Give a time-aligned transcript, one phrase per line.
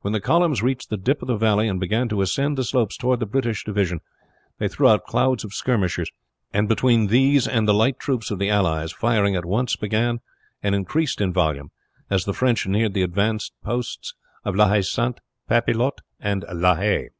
[0.00, 2.96] When the columns reached the dip of the valley and began to ascend the slopes
[2.96, 4.00] toward the British division
[4.58, 6.10] they threw out clouds of skirmishers
[6.52, 10.18] and between these and the light troops of the allies firing at once began,
[10.64, 11.70] and increased in volume
[12.10, 14.14] as the French neared the advanced posts
[14.44, 17.10] of La Haye Sainte, Papelotte, and La Haye.